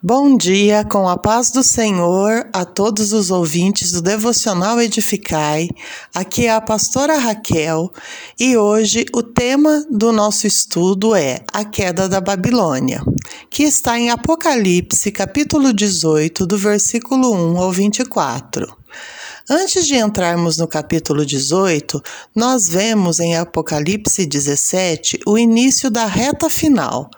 [0.00, 5.68] Bom dia, com a paz do Senhor a todos os ouvintes do Devocional Edificai.
[6.14, 7.92] Aqui é a pastora Raquel
[8.38, 13.02] e hoje o tema do nosso estudo é a queda da Babilônia,
[13.50, 18.77] que está em Apocalipse, capítulo 18, do versículo 1 ao 24.
[19.50, 22.02] Antes de entrarmos no capítulo 18,
[22.34, 27.08] nós vemos em Apocalipse 17 o início da reta final,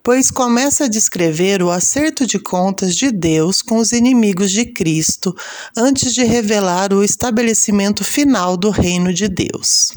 [0.00, 5.34] pois começa a descrever o acerto de contas de Deus com os inimigos de Cristo,
[5.76, 9.92] antes de revelar o estabelecimento final do reino de Deus.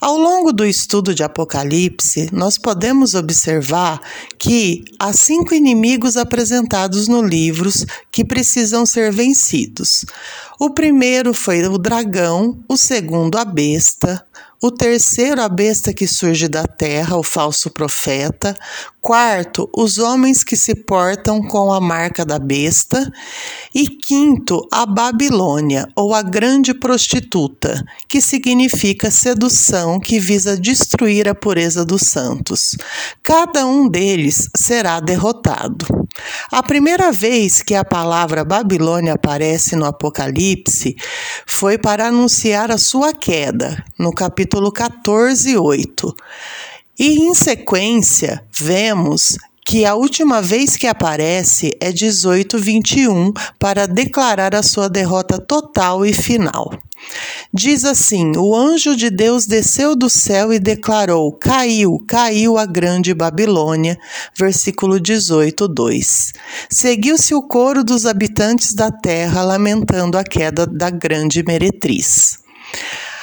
[0.00, 4.00] Ao longo do estudo de Apocalipse, nós podemos observar
[4.38, 7.68] que há cinco inimigos apresentados no livro
[8.12, 10.04] que precisam ser vencidos.
[10.60, 14.24] O primeiro foi o dragão, o segundo a besta,
[14.60, 18.56] o terceiro, a besta que surge da terra, o falso profeta.
[19.00, 23.10] Quarto, os homens que se portam com a marca da besta.
[23.72, 31.34] E quinto, a Babilônia, ou a grande prostituta, que significa sedução que visa destruir a
[31.34, 32.76] pureza dos santos.
[33.22, 35.86] Cada um deles será derrotado.
[36.50, 40.96] A primeira vez que a palavra Babilônia aparece no Apocalipse
[41.46, 46.16] foi para anunciar a sua queda, no capítulo 14, 8.
[46.98, 49.36] E em sequência, vemos
[49.68, 56.12] que a última vez que aparece é 18:21 para declarar a sua derrota total e
[56.14, 56.70] final.
[57.52, 63.12] Diz assim: O anjo de Deus desceu do céu e declarou: Caiu, caiu a grande
[63.12, 63.98] Babilônia.
[64.34, 66.32] Versículo 18, 2.
[66.70, 72.38] Seguiu-se o coro dos habitantes da terra lamentando a queda da grande meretriz.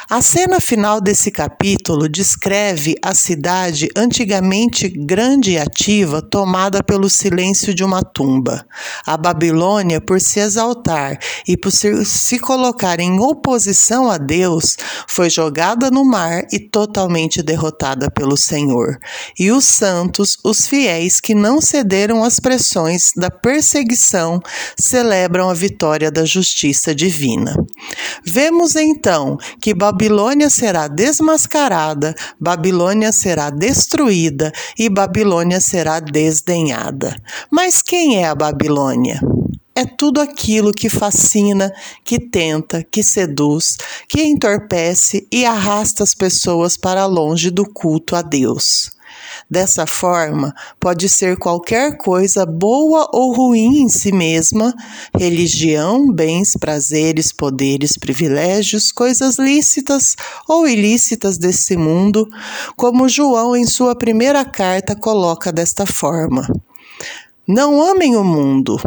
[0.08, 7.74] A cena final desse capítulo descreve a cidade antigamente grande e ativa, tomada pelo silêncio
[7.74, 8.68] de uma tumba.
[9.04, 11.18] A Babilônia, por se exaltar
[11.48, 18.12] e por se colocar em oposição a Deus, foi jogada no mar e totalmente derrotada
[18.12, 19.00] pelo Senhor.
[19.40, 24.40] E os santos, os fiéis que não cederam às pressões da perseguição,
[24.78, 27.56] celebram a vitória da justiça divina.
[28.24, 37.16] Vemos então que Babilônia Babilônia será desmascarada, Babilônia será destruída e Babilônia será desdenhada.
[37.50, 39.22] Mas quem é a Babilônia?
[39.74, 41.74] É tudo aquilo que fascina,
[42.04, 48.22] que tenta, que seduz, que entorpece e arrasta as pessoas para longe do culto a
[48.22, 48.95] Deus.
[49.50, 54.74] Dessa forma, pode ser qualquer coisa boa ou ruim em si mesma,
[55.18, 60.16] religião, bens, prazeres, poderes, privilégios, coisas lícitas
[60.48, 62.28] ou ilícitas desse mundo,
[62.76, 66.48] como João em sua primeira carta coloca desta forma.
[67.48, 68.80] Não amem o mundo.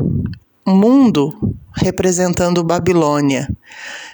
[0.66, 1.32] Mundo
[1.78, 3.48] representando Babilônia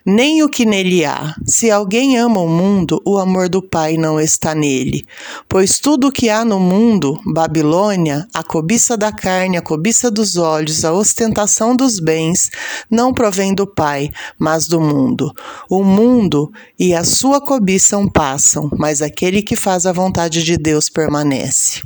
[0.04, 1.34] nem o que nele há.
[1.46, 5.04] Se alguém ama o mundo, o amor do Pai não está nele.
[5.48, 10.36] Pois tudo o que há no mundo, Babilônia, a cobiça da carne, a cobiça dos
[10.36, 12.50] olhos, a ostentação dos bens,
[12.90, 15.32] não provém do Pai, mas do mundo.
[15.70, 20.88] O mundo e a sua cobiça passam, mas aquele que faz a vontade de Deus
[20.88, 21.80] permanece.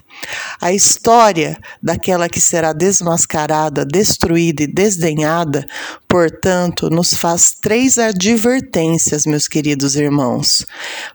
[0.61, 5.67] A história daquela que será desmascarada, destruída e desdenhada,
[6.09, 10.67] portanto, nos faz três advertências, meus queridos irmãos.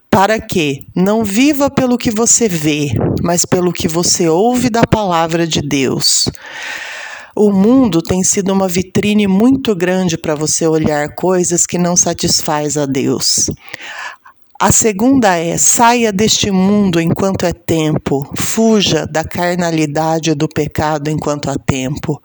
[0.10, 5.48] Para que não viva pelo que você vê, mas pelo que você ouve da palavra
[5.48, 6.30] de Deus.
[7.36, 12.78] O mundo tem sido uma vitrine muito grande para você olhar coisas que não satisfaz
[12.78, 13.50] a Deus.
[14.66, 21.50] A segunda é: saia deste mundo enquanto é tempo, fuja da carnalidade do pecado enquanto
[21.50, 22.24] há tempo.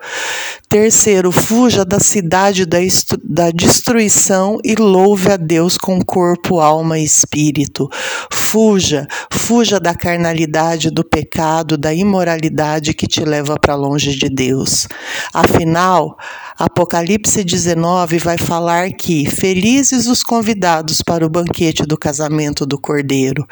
[0.69, 2.79] Terceiro, fuja da cidade da,
[3.25, 7.89] da destruição e louve a Deus com corpo, alma e espírito.
[8.31, 14.87] Fuja, fuja da carnalidade, do pecado, da imoralidade que te leva para longe de Deus.
[15.35, 16.17] Afinal,
[16.57, 22.28] Apocalipse 19 vai falar que felizes os convidados para o banquete do casamento
[22.67, 23.47] do Cordeiro.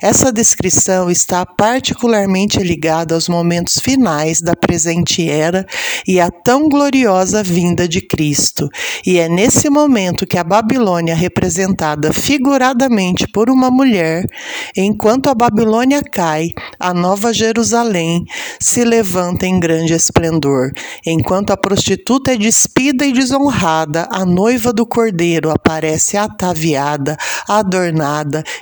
[0.00, 5.66] Essa descrição está particularmente ligada aos momentos finais da presente era
[6.06, 8.68] e à tão gloriosa vinda de Cristo.
[9.06, 14.24] E é nesse momento que a Babilônia, representada figuradamente por uma mulher,
[14.76, 18.24] enquanto a Babilônia cai, a nova Jerusalém
[18.60, 20.70] se levanta em grande esplendor,
[21.06, 27.16] enquanto a prostituta é despida e desonrada, a noiva do cordeiro aparece ataviada,
[27.48, 28.11] adornada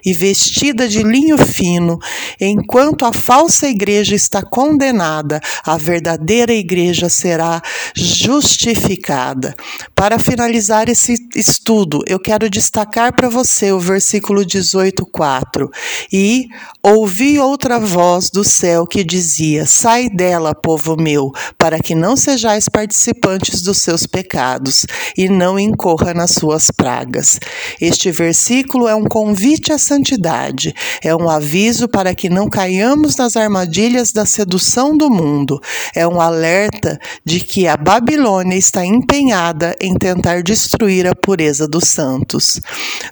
[0.04, 1.98] e vestida de linho fino,
[2.40, 7.60] enquanto a falsa igreja está condenada, a verdadeira igreja será
[7.94, 9.54] justificada.
[9.94, 15.70] Para finalizar esse estudo, eu quero destacar para você o versículo 18:4.
[16.12, 16.48] E
[16.82, 22.68] ouvi outra voz do céu que dizia: Sai dela, povo meu, para que não sejais
[22.68, 24.86] participantes dos seus pecados
[25.16, 27.38] e não incorra nas suas pragas.
[27.80, 29.39] Este versículo é um convite
[29.72, 35.60] à santidade, é um aviso para que não caiamos nas armadilhas da sedução do mundo,
[35.94, 41.84] é um alerta de que a Babilônia está empenhada em tentar destruir a pureza dos
[41.84, 42.60] santos.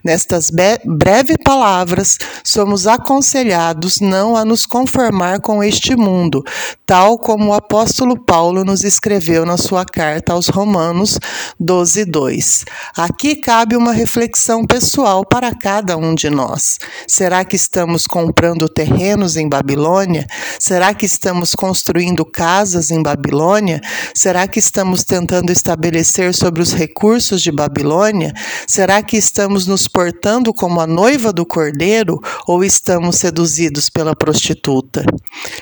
[0.04, 0.50] Nestas
[0.84, 6.44] breves palavras, somos aconselhados não a nos conformar com este mundo,
[6.86, 11.18] tal como o apóstolo Paulo nos escreveu na sua carta aos Romanos
[11.58, 12.64] 12, 2.
[12.96, 16.78] Aqui cabe uma reflexão pessoal para cada um de nós.
[17.06, 20.26] Será que estamos comprando terrenos em Babilônia?
[20.58, 23.80] Será que estamos construindo casas em Babilônia?
[24.14, 28.32] Será que estamos tentando estabelecer sobre os recursos de Babilônia?
[28.66, 35.04] Será que estamos nos portando como a noiva do cordeiro ou estamos seduzidos pela prostituta?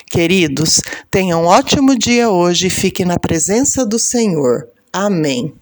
[0.09, 0.81] Queridos,
[1.11, 4.67] tenham um ótimo dia hoje e fiquem na presença do Senhor.
[4.91, 5.53] Amém.